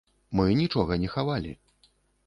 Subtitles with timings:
[0.39, 1.57] Мы нічога не хавалі.